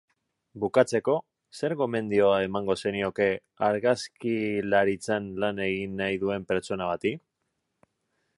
[0.61, 1.13] Bukatzeko,
[1.59, 3.27] zer gomendio emango zenioke
[3.69, 7.15] argazkilaritzan lan egin nahi duen pertsona bati?